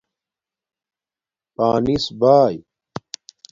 [1.55, 2.55] پانس بائ